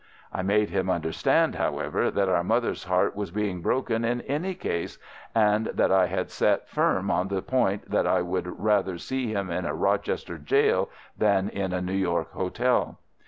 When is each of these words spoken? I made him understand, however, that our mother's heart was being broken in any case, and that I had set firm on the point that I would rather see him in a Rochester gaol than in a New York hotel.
I 0.33 0.41
made 0.41 0.71
him 0.71 0.89
understand, 0.89 1.53
however, 1.53 2.09
that 2.09 2.27
our 2.27 2.43
mother's 2.43 2.85
heart 2.85 3.15
was 3.15 3.29
being 3.29 3.61
broken 3.61 4.03
in 4.03 4.21
any 4.21 4.55
case, 4.55 4.97
and 5.35 5.67
that 5.67 5.91
I 5.91 6.07
had 6.07 6.31
set 6.31 6.67
firm 6.67 7.11
on 7.11 7.27
the 7.27 7.43
point 7.43 7.87
that 7.91 8.07
I 8.07 8.23
would 8.23 8.59
rather 8.59 8.97
see 8.97 9.31
him 9.31 9.51
in 9.51 9.63
a 9.63 9.75
Rochester 9.75 10.39
gaol 10.39 10.89
than 11.15 11.49
in 11.49 11.71
a 11.71 11.83
New 11.83 11.93
York 11.93 12.31
hotel. 12.31 12.97